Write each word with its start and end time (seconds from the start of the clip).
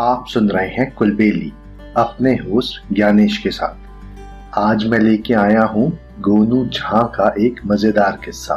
आप 0.00 0.24
सुन 0.28 0.48
रहे 0.50 0.68
हैं 0.68 0.94
कुलबेली, 0.94 1.52
अपने 1.96 2.32
होस्ट 2.34 2.94
ज्ञानेश 2.94 3.38
के 3.38 3.50
साथ। 3.50 4.58
आज 4.58 4.86
मैं 4.86 4.98
लेके 4.98 5.34
आया 5.34 5.62
हूँ 5.62 5.98
गोनू 6.20 6.64
झा 6.66 7.02
का 7.02 7.34
एक 7.38 7.60
मज़ेदार 7.66 8.20
किस्सा। 8.24 8.54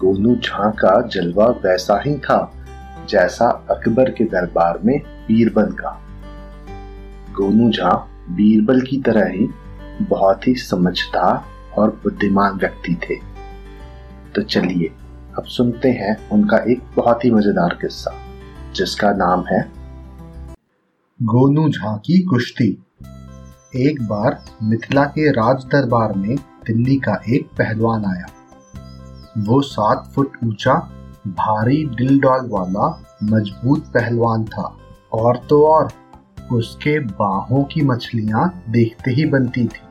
गोनू 0.00 0.36
झा 0.36 0.70
का 0.70 1.08
जलवा 1.08 1.46
वैसा 1.46 2.02
ही 2.06 2.18
था, 2.18 2.52
जैसा 3.08 3.48
अकबर 3.70 4.10
के 4.10 4.24
दरबार 4.24 4.78
में 4.84 4.98
बीरबल 5.00 5.72
का। 5.72 6.00
गोनू 7.32 7.70
झा 7.70 7.94
बीरबल 8.30 8.80
की 8.80 9.02
तरह 9.02 9.28
ही 9.28 9.48
बहुत 10.02 10.48
ही 10.48 10.54
समझदार 10.54 11.44
और 11.78 12.00
बुद्धिमान 12.04 12.52
व्यक्ति 12.52 12.94
थे। 12.94 13.16
तो 14.34 14.42
चलिए, 14.42 14.92
अब 15.38 15.44
सुनते 15.44 15.90
हैं 15.90 16.28
उनका 16.30 16.56
एक 16.56 16.82
बहुत 16.96 17.24
ही 17.24 17.30
मज़ेदार 17.30 17.78
किस्सा, 17.80 18.14
जिसका 18.74 19.12
नाम 19.12 19.44
है 19.46 19.71
गोनू 21.22 21.68
झा 21.68 21.96
की 21.96 22.22
कुश्ती। 22.22 22.84
एक 23.76 24.02
बार 24.02 24.44
मिथिला 24.62 25.04
के 25.04 25.30
राज 25.30 25.64
दरबार 25.64 26.12
में 26.12 26.36
दिल्ली 26.36 26.96
का 26.96 27.22
एक 27.28 27.46
पहलवान 27.58 28.04
आया। 28.04 28.26
वो 29.38 29.60
सात 29.60 30.12
फुट 30.14 30.32
ऊँचा, 30.44 30.74
भारी 31.26 31.86
दिल 31.86 32.20
डॉल 32.20 32.48
वाला, 32.50 33.04
मज़बूत 33.24 33.84
पहलवान 33.86 34.44
था। 34.44 34.76
और 35.12 35.36
तो 35.36 35.66
और, 35.66 35.92
उसके 36.52 36.98
बाहों 36.98 37.64
की 37.64 37.82
मछलियाँ 37.82 38.62
देखते 38.68 39.10
ही 39.10 39.24
बनती 39.24 39.64
थी। 39.64 39.82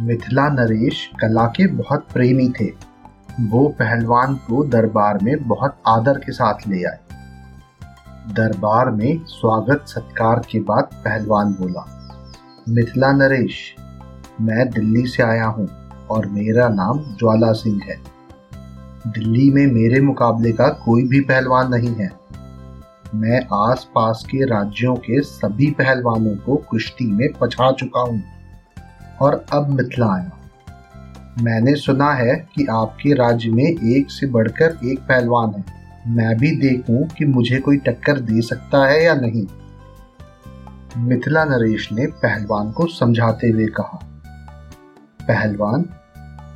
मिथिला 0.00 0.48
नरेश 0.48 1.10
कला 1.20 1.46
के 1.46 1.66
बहुत 1.66 2.06
प्रेमी 2.12 2.52
थे। 2.60 2.66
वो 3.40 3.68
पहलवान 3.68 4.34
को 4.34 4.64
दरबार 4.64 5.18
में 5.22 5.48
बहुत 5.48 5.76
आदर 5.86 6.18
के 6.18 6.32
साथ 6.32 6.54
ले 6.68 6.84
आए। 6.84 6.98
दरबार 8.22 8.90
में 8.90 9.24
स्वागत 9.26 9.84
सत्कार 9.86 10.40
के 10.50 10.58
बाद 10.60 10.90
पहलवान 10.94 11.52
बोला, 11.52 11.84
मिथिला 12.68 13.10
नरेश, 13.12 13.54
मैं 14.40 14.68
दिल्ली 14.70 15.06
से 15.06 15.22
आया 15.22 15.46
हूँ 15.46 15.66
और 16.10 16.26
मेरा 16.26 16.68
नाम 16.68 16.98
ज्वाला 16.98 17.52
सिंह 17.52 17.80
है। 17.84 17.96
दिल्ली 19.06 19.50
में 19.50 19.66
मेरे 19.66 20.00
मुकाबले 20.00 20.52
का 20.52 20.68
कोई 20.84 21.02
भी 21.02 21.20
पहलवान 21.20 21.70
नहीं 21.70 21.94
है। 21.94 22.10
मैं 23.14 23.40
आस 23.52 23.88
पास 23.94 24.24
के 24.26 24.44
राज्यों 24.44 24.94
के 24.96 25.20
सभी 25.22 25.70
पहलवानों 25.70 26.36
को 26.36 26.56
कुश्ती 26.70 27.06
में 27.06 27.28
पछा 27.40 27.72
चुका 27.72 28.00
हूँ 28.00 28.22
और 29.20 29.44
अब 29.52 29.70
मिथिला 29.70 30.14
आया 30.14 30.30
मैंने 31.42 31.74
सुना 31.74 32.12
है 32.12 32.36
कि 32.54 32.66
आपके 32.66 33.14
राज्य 33.14 33.50
में 33.50 33.64
एक 33.64 34.10
से 34.10 34.26
बढ़कर 34.26 34.78
एक 34.84 35.00
पहलवान 35.00 35.54
है। 35.58 35.81
मैं 36.06 36.36
भी 36.38 36.50
देखूँ 36.50 37.08
कि 37.08 37.24
मुझे 37.24 37.58
कोई 37.58 37.76
टक्कर 37.76 38.20
दे 38.20 38.42
सकता 38.42 38.86
है 38.86 39.02
या 39.04 39.14
नहीं। 39.14 39.46
मिथिला 40.98 41.44
नरेश 41.44 41.88
ने 41.92 42.06
पहलवान 42.06 42.72
को 42.72 42.86
समझाते 42.86 43.48
हुए 43.48 43.66
कहा, 43.66 44.00
पहलवान, 45.28 45.84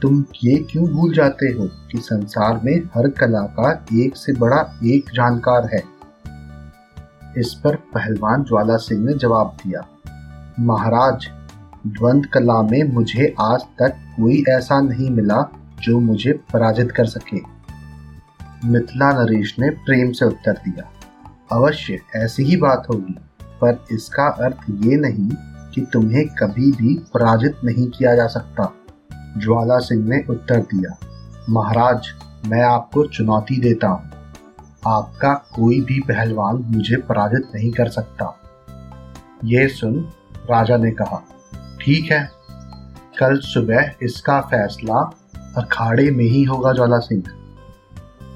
तुम 0.03 0.25
ये 0.45 0.57
क्यों 0.71 0.89
भूल 0.89 1.15
जाते 1.15 1.47
हो 1.47 1.69
कि 1.93 1.99
संसार 1.99 2.61
में 2.65 2.77
हर 2.97 3.09
कला 3.09 3.43
का 3.61 3.87
एक 3.95 4.17
से 4.17 4.33
बड़ा 4.33 4.79
एक 4.85 5.11
जानकार 5.15 5.71
है? 5.75 5.83
इस 7.39 7.55
पर 7.65 7.77
पहलवान 7.77 8.45
ज्वाला 8.45 8.77
सिंह 8.77 9.05
ने 9.05 9.15
जवाब 9.15 9.57
दिया, 9.67 9.87
महाराज, 10.61 11.29
द्वंद 11.87 12.27
कला 12.27 12.63
में 12.63 12.83
मुझे 12.83 13.35
आज 13.41 13.61
तक 13.79 13.97
कोई 14.17 14.45
ऐसा 14.49 14.81
नहीं 14.81 15.11
मिला 15.11 15.43
जो 15.83 16.01
मुझे 16.01 16.33
पराजित 16.53 16.93
कर 16.93 17.05
सके। 17.05 17.56
मिथिला 18.65 19.11
नरेश 19.12 19.55
ने 19.59 19.71
प्रेम 19.71 20.12
से 20.12 20.25
उत्तर 20.25 20.53
दिया। 20.53 20.91
अवश्य, 21.53 21.99
ऐसी 22.17 22.45
ही 22.45 22.57
बात 22.57 22.87
होगी, 22.91 23.15
पर 23.61 23.85
इसका 23.93 24.27
अर्थ 24.45 24.65
ये 24.85 24.97
नहीं 24.97 25.29
कि 25.75 25.87
तुम्हें 25.93 26.27
कभी 26.29 26.71
भी 26.73 26.95
पराजित 27.15 27.57
नहीं 27.65 27.89
किया 27.89 28.15
जा 28.15 28.27
सकता। 28.27 28.73
ज्वाला 29.39 29.79
सिंह 29.79 30.05
ने 30.09 30.23
उत्तर 30.31 30.61
दिया, 30.62 30.97
महाराज, 31.50 32.09
मैं 32.47 32.62
आपको 32.62 33.05
चुनौती 33.06 33.61
देता 33.61 33.89
हूँ। 33.89 34.11
आपका 34.87 35.33
कोई 35.55 35.81
भी 35.81 36.00
पहलवान 36.00 36.56
मुझे 36.69 36.97
पराजित 36.97 37.50
नहीं 37.55 37.71
कर 37.73 37.88
सकता। 37.88 38.34
यह 39.44 39.69
सुन 39.69 39.99
राजा 40.50 40.77
ने 40.77 40.91
कहा, 40.91 41.23
ठीक 41.81 42.11
है, 42.12 42.28
कल 43.19 43.38
सुबह 43.38 43.93
इसका 44.03 44.41
फैसला 44.41 45.00
अखाड़े 45.56 46.11
में 46.11 46.25
ही 46.25 46.43
होगा 46.44 46.73
ज्वाला 46.73 46.99
सिंह। 46.99 47.23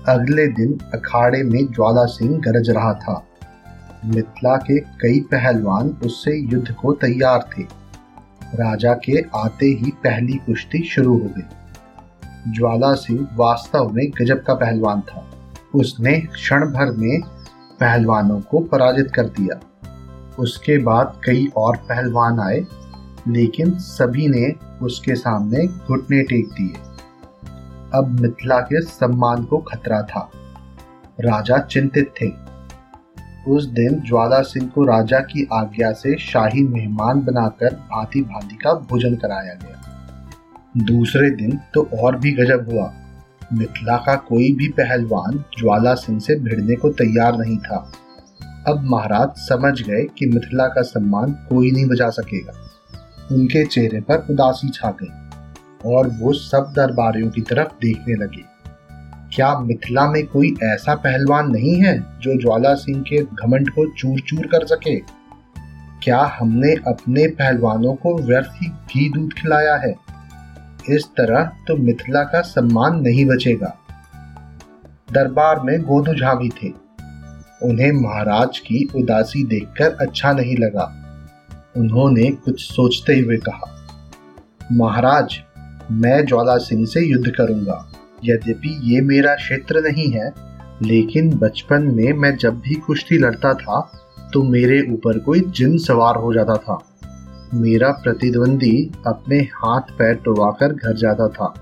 अगले 0.09 0.47
दिन 0.47 0.79
अखाड़े 0.95 1.43
में 1.43 1.73
ज्वाला 1.73 2.05
सिंह 2.05 2.41
गरज 2.41 2.71
रहा 2.71 2.95
था। 2.95 3.27
मिथिला 4.05 4.57
के 4.57 4.81
कई 4.81 5.21
पहलवान 5.21 5.89
उससे 6.05 6.37
युद्ध 6.37 6.73
को 6.73 6.93
तैयार 6.93 7.49
थे। 7.59 7.63
राजा 8.55 8.95
के 8.95 9.25
आते 9.35 9.67
ही 9.67 9.91
पहली 9.91 10.33
कुश्ती 10.33 10.83
शुरू 10.83 11.13
हो 11.13 11.25
गई। 11.25 11.49
ज्वाला 12.53 12.95
सिंह 12.95 13.29
वास्तव 13.37 13.91
में 13.93 14.11
गजब 14.11 14.43
का 14.43 14.55
पहलवान 14.55 15.01
था। 15.01 15.27
उसने 15.75 16.21
क्षण 16.21 16.67
भर 16.67 16.91
में 16.91 17.21
पहलवानों 17.81 18.41
को 18.41 18.61
पराजित 18.61 19.11
कर 19.15 19.25
दिया। 19.27 19.61
उसके 20.39 20.79
बाद 20.79 21.21
कई 21.27 21.49
और 21.57 21.77
पहलवान 21.77 22.41
आए, 22.41 22.65
लेकिन 23.29 23.71
सभी 23.71 24.29
ने 24.29 24.53
उसके 24.83 25.15
सामने 25.15 25.67
घुटने 25.67 26.23
टेक 26.23 26.47
दिए। 26.47 26.90
अब 27.95 28.21
मिथिला 28.21 28.61
के 28.61 28.81
सम्मान 28.81 29.45
को 29.45 29.59
खतरा 29.59 30.03
था। 30.03 30.31
राजा 31.21 31.59
चिंतित 31.59 32.15
थे। 32.23 32.51
उस 33.53 33.67
दिन 33.67 34.03
ज्वाला 34.07 34.41
सिंह 34.41 34.69
को 34.69 34.85
राजा 34.85 35.21
की 35.21 35.49
आज्ञा 35.53 35.93
से 35.93 36.19
शाही 36.19 36.63
मेहमान 36.63 37.21
बनाकर 37.21 37.75
भांति 37.75 38.23
भांति 38.23 38.55
का 38.55 38.73
भोजन 38.73 39.15
कराया 39.15 39.55
गया। 39.55 39.83
दूसरे 40.77 41.31
दिन 41.31 41.59
तो 41.75 41.89
और 41.99 42.17
भी 42.17 42.33
गजब 42.33 42.71
हुआ। 42.73 42.95
मिथिला 43.53 43.97
का 43.97 44.15
कोई 44.15 44.55
भी 44.55 44.69
पहलवान 44.69 45.45
ज्वाला 45.59 45.95
सिंह 45.95 46.21
से 46.21 46.41
भिड़ने 46.41 46.75
को 46.75 46.89
तैयार 46.89 47.37
नहीं 47.37 47.59
था। 47.59 47.93
अब 48.69 48.81
महाराज 48.83 49.29
समझ 49.29 49.83
गए 49.83 50.05
कि 50.05 50.27
मिथिला 50.27 50.67
का 50.67 50.83
सम्मान 50.83 51.33
कोई 51.33 51.71
नहीं 51.71 51.87
बचा 51.87 52.11
सकेगा। 52.11 52.53
उनके 53.33 53.67
चेहरे 53.67 54.01
पर 54.01 54.27
उदासी 54.31 54.69
छा 54.69 54.91
गई। 54.91 55.30
और 55.87 56.09
वो 56.09 56.33
सब 56.33 56.73
दरबारियों 56.77 57.31
की 57.31 57.41
तरफ़ 57.41 57.69
देखने 57.69 58.15
लगे। 58.15 58.45
क्या 59.35 59.59
मिथिला 59.59 60.11
में 60.11 60.27
कोई 60.27 60.55
ऐसा 60.63 60.95
पहलवान 60.95 61.51
नहीं 61.51 61.83
है 61.83 61.99
जो 61.99 62.41
ज्वाला 62.41 62.75
सिंह 62.75 63.03
के 63.03 63.23
घमंड 63.23 63.71
को 63.71 63.93
चूर 63.93 64.21
चूर 64.21 64.47
कर 64.47 64.67
सके? 64.67 64.97
क्या 66.03 66.37
हमने 66.41 66.73
अपने 66.73 67.27
पहलवानों 67.27 67.95
को 67.95 68.19
व्यर्थ 68.19 68.51
ही 68.55 68.67
घी 68.69 69.09
दूध 69.11 69.33
खिलाया 69.33 69.77
है? 69.77 69.95
इस 70.91 71.07
तरह 71.07 71.45
तो 71.45 71.77
मिथिला 71.77 72.23
का 72.23 72.41
सम्मान 72.41 73.01
नहीं 73.01 73.25
बचेगा। 73.27 73.77
दरबार 75.13 75.61
में 75.61 75.83
गोदू 75.83 76.15
झा 76.15 76.35
भी 76.35 76.49
थे। 76.49 76.69
उन्हें 77.63 77.93
महाराज 77.93 78.59
की 78.59 78.89
उदासी 78.97 79.45
देखकर 79.45 79.97
अच्छा 80.01 80.33
नहीं 80.33 80.57
लगा। 80.57 80.97
उन्होंने 81.77 82.31
कुछ 82.31 82.61
सोचते 82.61 83.19
हुए 83.19 83.37
कहा, 83.37 83.87
महाराज 84.73 85.41
मैं 85.91 86.25
ज्वाला 86.27 86.57
सिंह 86.59 86.85
से 86.87 87.07
युद्ध 87.07 87.31
करूँगा। 87.31 87.93
यद्यपि 88.25 88.79
ये 88.85 89.01
मेरा 89.01 89.35
क्षेत्र 89.35 89.81
नहीं 89.81 90.11
है, 90.11 90.31
लेकिन 90.83 91.31
बचपन 91.39 91.83
में 91.87 92.13
मैं 92.13 92.37
जब 92.37 92.59
भी 92.59 92.75
कुश्ती 92.77 93.19
लड़ता 93.19 93.53
था 93.55 93.81
तो 94.33 94.43
मेरे 94.43 94.81
ऊपर 94.93 95.19
कोई 95.19 95.41
जिन 95.49 95.77
सवार 95.79 96.17
हो 96.17 96.33
जाता 96.35 96.57
था। 96.57 96.79
मेरा 97.55 97.91
प्रतिद्वंदी 98.05 98.91
अपने 99.07 99.39
हाथ 99.55 99.97
पैर 99.99 100.15
टुड़वाकर 100.15 100.73
घर 100.73 100.97
जाता 100.97 101.29
था। 101.29 101.55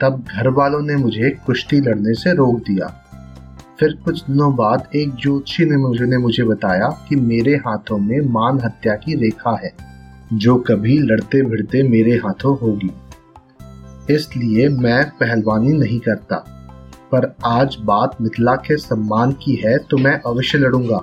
तब 0.00 0.24
घर 0.30 0.48
वालों 0.48 0.80
ने 0.80 0.96
मुझे 0.96 1.30
कुश्ती 1.46 1.80
लड़ने 1.80 2.14
से 2.14 2.32
रोक 2.32 2.58
दिया। 2.58 2.86
फिर 3.80 3.92
कुछ 4.04 4.22
दिनों 4.24 4.54
बाद 4.56 4.88
एक 4.96 5.14
ज्योतिषी 5.14 5.64
ने 5.64 5.76
मुझे 5.76 6.04
ने 6.04 6.18
मुझे 6.18 6.44
बताया 6.44 6.88
कि 7.08 7.16
मेरे 7.16 7.54
हाथों 7.56 7.98
में 7.98 8.20
मान 8.20 8.60
हत्या 8.64 8.94
की 8.94 9.14
रेखा 9.14 9.58
है, 9.64 9.72
जो 10.32 10.56
कभी 10.56 10.98
लड़ते 10.98 11.42
भिड़ते 11.42 11.82
मेरे 11.82 12.16
हाथों 12.16 12.56
होगी। 12.58 12.90
इसलिए 14.10 14.68
मैं 14.68 15.04
पहलवानी 15.10 15.72
नहीं 15.72 15.98
करता। 16.00 16.36
पर 17.12 17.34
आज 17.46 17.76
बात 17.80 18.16
मिथिला 18.20 18.54
के 18.56 18.76
सम्मान 18.78 19.32
की 19.34 19.54
है 19.56 19.76
तो 19.80 19.96
मैं 19.96 20.20
अवश्य 20.26 20.58
लड़ूँगा। 20.58 21.00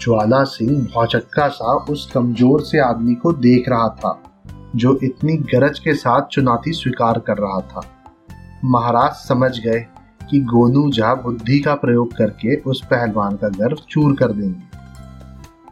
ज्वाला 0.00 0.42
सिंह 0.44 0.80
भौचक्का 0.84 1.48
सा 1.48 1.74
उस 1.84 2.10
कमज़ोर 2.12 2.62
से 2.62 2.78
आदमी 2.80 3.14
को 3.14 3.32
देख 3.34 3.68
रहा 3.68 3.88
था, 3.96 4.18
जो 4.76 4.98
इतनी 5.02 5.36
गरज 5.54 5.78
के 5.78 5.94
साथ 5.94 6.28
चुनौती 6.32 6.72
स्वीकार 6.72 7.18
कर 7.18 7.38
रहा 7.38 7.60
था। 7.62 7.82
महाराज 8.64 9.12
समझ 9.18 9.58
गए 9.58 9.80
कि 10.30 10.40
गोनू 10.44 10.90
झा 10.90 11.14
बुद्धि 11.14 11.58
का 11.60 11.74
प्रयोग 11.76 12.12
करके 12.12 12.56
उस 12.62 12.84
पहलवान 12.84 13.36
का 13.36 13.48
गर्व 13.58 13.76
चूर 13.90 14.14
कर 14.16 14.32
देंगे। 14.32 14.66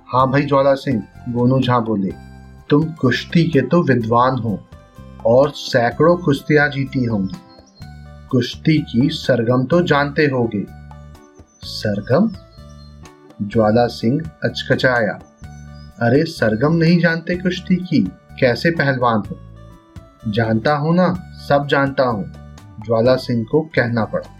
हाँ 0.08 0.30
भाई 0.30 0.42
ज्वाला 0.44 0.74
सिंह, 0.76 1.02
गोनू 1.28 1.60
झा 1.60 1.78
बोले, 1.80 2.12
तुम 2.70 2.84
कुश्ती 2.92 3.44
के 3.44 3.60
तो 3.62 3.82
विद्वान 3.84 4.38
हो 4.38 4.58
और 5.26 5.50
सैकड़ों 5.50 6.16
कुश्तियाँ 6.16 6.68
जीती 6.68 7.04
होंगी। 7.04 7.36
कुश्ती 8.30 8.78
की 8.78 9.08
सरगम 9.08 9.64
तो 9.64 9.82
जानते 9.82 10.22
होगे। 10.22 10.64
सरगम? 11.62 12.30
ज्वाला 13.42 13.86
सिंह 13.86 14.30
अचकचाया। 14.44 15.18
अरे, 16.00 16.24
सरगम 16.24 16.72
नहीं 16.72 16.98
जानते 16.98 17.34
कुश्ती 17.36 17.76
की, 17.76 18.10
कैसे 18.40 18.70
पहलवान 18.70 19.18
हो? 19.18 19.38
जानता 20.32 20.76
हूँ 20.76 20.94
ना, 20.94 21.14
सब 21.48 21.66
जानता 21.66 22.02
हूँ। 22.02 22.32
ज्वाला 22.86 23.16
सिंह 23.16 23.46
को 23.50 23.60
कहना 23.60 24.04
पड़ा। 24.04 24.32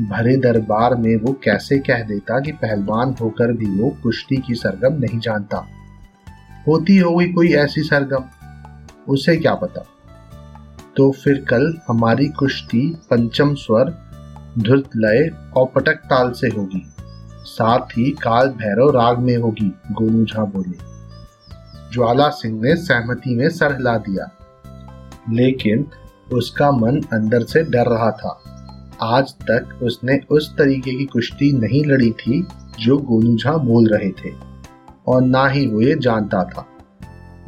भरे 0.00 0.36
दरबार 0.36 0.94
में 0.94 1.16
वो 1.16 1.32
कैसे 1.32 1.78
कह 1.78 2.02
देता 2.02 2.40
कि 2.40 2.52
पहलवान 2.52 3.14
होकर 3.20 3.52
भी 3.52 3.66
वो 3.66 3.96
कुश्ती 4.02 4.36
की 4.36 4.54
सरगम 4.54 4.94
नहीं 4.94 5.18
जानता। 5.18 5.66
होती 6.68 6.98
होगी 6.98 7.32
कोई 7.32 7.52
ऐसी 7.52 7.82
सरगम, 7.82 8.24
उसे 9.08 9.36
क्या 9.36 9.54
पता? 9.54 9.86
तो 10.96 11.10
फिर 11.10 11.44
कल 11.48 11.78
हमारी 11.88 12.28
कुश्ती 12.28 12.96
पंचम 13.10 13.54
स्वर 13.54 13.98
धुत 14.58 14.84
लय 14.96 15.30
और 15.56 15.66
पटक 15.66 15.94
ताल 15.94 16.30
से 16.30 16.46
होगी। 16.46 16.94
साथ 17.44 17.78
ही 17.78 18.10
काल 18.10 18.48
भैरव 18.48 18.90
राग 18.90 19.18
में 19.18 19.36
होगी 19.36 19.72
गोनू 19.92 20.24
झा 20.24 20.44
बोले। 20.44 20.94
ज्वाला 21.92 22.28
सिंह 22.28 22.60
ने 22.60 22.76
सहमति 22.76 23.34
में 23.34 23.48
सर 23.48 23.72
हिला 23.72 23.98
दिया। 23.98 24.30
लेकिन 25.30 25.86
उसका 26.32 26.70
मन 26.70 27.00
अंदर 27.12 27.42
से 27.42 27.62
डर 27.62 27.86
रहा 27.86 28.10
था। 28.10 28.40
आज 29.02 29.34
तक 29.50 29.78
उसने 29.82 30.20
उस 30.30 30.56
तरीके 30.56 30.98
की 30.98 31.04
कुश्ती 31.04 31.52
नहीं 31.52 31.84
लड़ी 31.84 32.10
थी, 32.10 32.46
जो 32.80 32.98
गोनू 32.98 33.36
झा 33.36 33.56
बोल 33.56 33.86
रहे 33.86 34.10
थे, 34.10 34.34
और 35.06 35.22
ना 35.22 35.46
ही 35.46 35.66
वो 35.66 35.80
ये 35.80 35.96
जानता 35.98 36.44
था। 36.44 36.66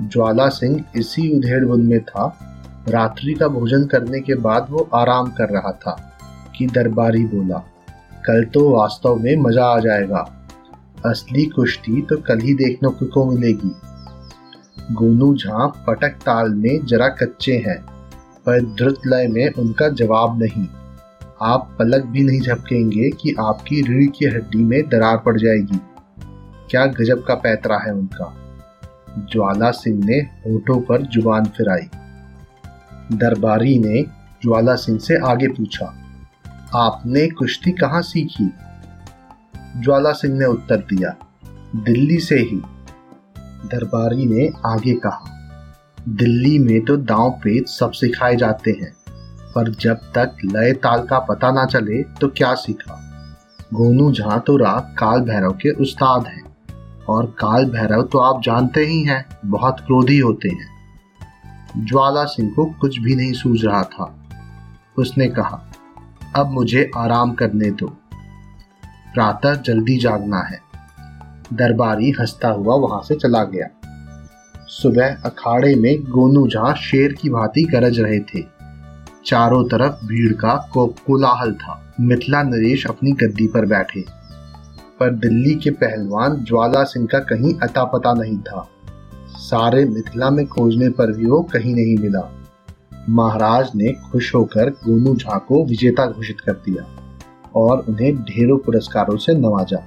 ज्वाला 0.00 0.48
सिंह 0.48 0.84
इसी 0.96 1.38
उधेड़बुन 1.38 1.86
में 1.86 2.04
था 2.04 2.52
रात्रि 2.88 3.34
का 3.34 3.48
भोजन 3.48 3.84
करने 3.84 4.20
के 4.20 4.34
बाद 4.34 4.66
वो 4.70 4.88
आराम 4.94 5.30
कर 5.30 5.48
रहा 5.48 5.70
था, 5.72 5.96
कि 6.56 6.66
दरबारी 6.66 7.24
बोला, 7.24 7.58
कल 8.26 8.44
तो 8.44 8.68
वास्तव 8.70 9.16
में 9.16 9.36
मज़ा 9.36 9.64
आ 9.64 9.78
जाएगा। 9.78 10.20
असली 11.06 11.44
कुश्ती 11.46 12.02
तो 12.02 12.16
कल 12.16 12.38
ही 12.38 12.54
देखने 12.54 13.06
को 13.06 13.24
मिलेगी। 13.30 13.74
गोनू 14.94 15.34
झा 15.34 15.66
पटक 15.86 16.18
ताल 16.22 16.54
में 16.54 16.86
जरा 16.86 17.08
कच्चे 17.08 17.56
हैं, 17.56 17.78
पर 18.46 18.60
द्रुत 18.60 19.06
लय 19.06 19.26
में 19.28 19.52
उनका 19.52 19.88
जवाब 19.88 20.42
नहीं। 20.42 20.66
आप 21.42 21.76
पलक 21.78 22.04
भी 22.04 22.22
नहीं 22.22 22.40
झपकेंगे 22.40 23.10
कि 23.10 23.34
आपकी 23.40 23.80
रीढ़ 23.82 24.10
की 24.10 24.26
हड्डी 24.26 24.64
में 24.64 24.80
दरार 24.88 25.16
पड़ 25.16 25.36
जाएगी। 25.38 25.80
क्या 26.70 26.86
गजब 26.86 27.24
का 27.24 27.34
पैतरा 27.34 27.78
है 27.78 27.92
उनका। 27.92 28.32
ज्वाला 29.32 29.70
सिंह 29.70 30.04
ने 30.04 30.18
होठों 30.46 30.80
पर 30.80 31.02
ज़ुबान 31.02 31.44
फिराई। 31.46 31.88
दरबारी 33.12 33.78
ने 33.78 34.02
ज्वाला 34.42 34.74
सिंह 34.74 34.98
से 34.98 35.16
आगे 35.26 35.48
पूछा, 35.48 35.86
आपने 36.76 37.26
कुश्ती 37.28 37.72
कहाँ 37.72 38.02
सीखी? 38.02 38.50
ज्वाला 39.76 40.12
सिंह 40.12 40.38
ने 40.38 40.46
उत्तर 40.46 40.76
दिया, 40.88 41.14
दिल्ली 41.76 42.18
से 42.18 42.38
ही। 42.40 42.60
दरबारी 43.66 44.26
ने 44.26 44.48
आगे 44.66 44.94
कहा, 44.96 45.32
दिल्ली 46.08 46.58
में 46.58 46.84
तो 46.84 46.96
दांव 46.96 47.30
पेच 47.44 47.68
सब 47.68 47.92
सिखाए 47.92 48.36
जाते 48.36 48.70
हैं, 48.72 48.92
पर 49.54 49.70
जब 49.80 50.10
तक 50.14 50.36
लय 50.46 50.72
ताल 50.74 51.06
का 51.06 51.18
पता 51.20 51.50
ना 51.50 51.64
चले 51.66 52.02
तो 52.12 52.28
क्या 52.28 52.54
सीखा? 52.56 53.02
गोनू 53.74 54.12
झा 54.12 54.38
तो 54.38 54.56
राग 54.56 54.94
काल 54.98 55.20
भैरव 55.22 55.52
के 55.52 55.70
उस्ताद 55.82 56.26
हैं, 56.26 56.42
और 57.08 57.26
काल 57.38 57.64
भैरव 57.70 58.02
तो 58.02 58.18
आप 58.18 58.42
जानते 58.42 58.86
ही 58.86 59.02
हैं, 59.04 59.24
बहुत 59.46 59.80
क्रोधी 59.80 60.18
होते 60.18 60.48
हैं। 60.48 60.75
ज्वाला 61.78 62.24
सिंह 62.24 62.52
को 62.56 62.64
कुछ 62.64 62.98
भी 62.98 63.14
नहीं 63.14 63.32
सूझ 63.32 63.64
रहा 63.64 63.82
था। 63.82 64.14
उसने 64.98 65.28
कहा, 65.28 65.72
अब 66.36 66.50
मुझे 66.50 66.90
आराम 66.96 67.32
करने 67.32 67.70
दो। 67.70 67.86
प्रातः 69.14 69.54
जल्दी 69.54 69.96
जागना 69.96 70.38
है। 70.38 70.60
दरबारी 71.52 72.10
हंसता 72.10 72.48
हुआ 72.48 72.74
वहाँ 72.74 73.02
से 73.02 73.14
चला 73.14 73.44
गया। 73.44 73.66
सुबह 74.66 75.16
अखाड़े 75.24 75.74
में 75.74 76.02
गोनू 76.02 76.48
झा 76.48 76.74
शेर 76.74 77.12
की 77.12 77.28
भांति 77.28 77.62
गरज 77.62 78.00
रहे 78.00 78.20
थे। 78.20 78.42
चारों 79.26 79.64
तरफ़ 79.64 80.06
भीड़ 80.06 80.32
का 80.32 80.70
कोलाहल 80.76 81.52
था। 81.52 81.94
मिथिला 82.00 82.42
नरेश 82.42 82.86
अपनी 82.86 83.12
गद्दी 83.12 83.46
पर 83.46 83.66
बैठे। 83.66 84.04
पर 85.00 85.14
दिल्ली 85.14 85.54
के 85.54 85.70
पहलवान 85.70 86.44
ज्वाला 86.44 86.84
सिंह 86.84 87.06
का 87.06 87.18
कहीं 87.18 87.54
अता 87.62 87.84
पता 87.84 88.14
नहीं 88.14 88.38
था। 88.38 88.68
सारे 89.46 89.84
मिथिला 89.84 90.30
में 90.30 90.46
खोजने 90.46 90.88
पर 90.88 91.12
भी 91.12 91.26
वो 91.26 91.40
कहीं 91.42 91.74
नहीं 91.74 91.96
मिला। 91.96 92.20
महाराज 93.08 93.70
ने 93.76 93.92
खुश 94.10 94.34
होकर 94.34 94.70
गोनू 94.84 95.14
झा 95.14 95.36
को 95.38 95.64
विजेता 95.64 96.06
घोषित 96.06 96.40
कर 96.40 96.52
दिया 96.52 96.84
और 97.56 97.84
उन्हें 97.88 98.16
ढेरों 98.22 98.56
पुरस्कारों 98.58 99.16
से 99.16 99.34
नवाजा। 99.34 99.82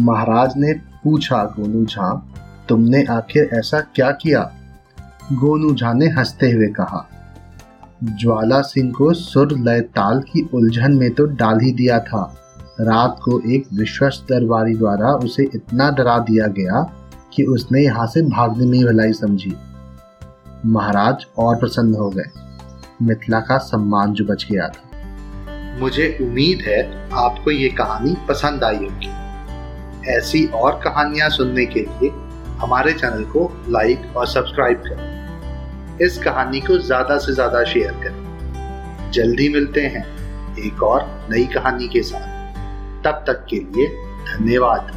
महाराज 0.00 0.52
ने 0.56 0.72
पूछा 1.04 1.42
गोनू 1.58 1.84
झा, 1.84 2.10
तुमने 2.68 3.04
आखिर 3.04 3.48
ऐसा 3.54 3.80
क्या 3.80 4.10
किया? 4.10 4.40
गोनू 5.32 5.74
झा 5.74 5.92
ने 5.92 6.08
हँसते 6.08 6.50
हुए 6.50 6.66
कहा, 6.68 7.08
ज्वाला 8.04 8.60
सिंह 8.60 8.92
को 8.92 9.12
सुर 9.14 9.52
लय 9.58 9.80
ताल 9.80 10.20
की 10.22 10.48
उलझन 10.54 10.92
में 10.92 11.10
तो 11.10 11.24
डाल 11.24 11.60
ही 11.60 11.72
दिया 11.72 11.98
था। 12.00 12.22
रात 12.80 13.20
को 13.24 13.40
एक 13.50 13.66
विश्वस्त 13.74 14.26
दरबारी 14.30 14.74
द्वारा 14.74 15.12
उसे 15.14 15.42
इतना 15.54 15.90
डरा 15.90 16.18
दिया 16.18 16.46
गया 16.46 16.82
कि 17.32 17.44
उसने 17.44 17.82
यहाँ 17.82 18.06
से 18.06 18.22
भागने 18.22 18.66
में 18.66 18.84
भलाई 18.84 19.12
समझी। 19.12 19.52
महाराज 20.66 21.26
और 21.38 21.56
प्रसन्न 21.56 21.94
हो 21.94 22.08
गए। 22.10 22.30
मिथिला 23.02 23.40
का 23.40 23.58
सम्मान 23.60 24.12
जो 24.12 24.24
बच 24.24 24.46
गया 24.50 24.68
था। 24.68 25.78
मुझे 25.80 26.06
उम्मीद 26.22 26.60
है 26.60 26.80
आपको 27.18 27.50
ये 27.50 27.68
कहानी 27.68 28.16
पसंद 28.28 28.64
आई 28.64 28.76
होगी। 28.76 29.10
ऐसी 30.10 30.44
और 30.46 30.80
कहानियाँ 30.84 31.28
सुनने 31.30 31.64
के 31.66 31.80
लिए 31.80 32.10
हमारे 32.60 32.92
चैनल 32.92 33.24
को 33.24 33.50
लाइक 33.68 34.16
और 34.16 34.26
सब्सक्राइब 34.26 34.82
करें। 34.86 35.98
इस 36.00 36.18
कहानी 36.18 36.60
को 36.60 36.78
ज़्यादा 36.78 37.16
से 37.18 37.34
ज़्यादा 37.34 37.64
शेयर 37.64 37.92
करें। 38.02 39.10
जल्दी 39.12 39.48
मिलते 39.48 39.80
हैं 39.86 40.04
एक 40.58 40.82
और 40.82 41.06
नई 41.30 41.44
कहानी 41.44 41.88
के 41.88 42.02
साथ। 42.02 42.30
तब 43.04 43.24
तक 43.26 43.44
के 43.50 43.56
लिए 43.56 43.86
धन्यवाद। 44.26 44.92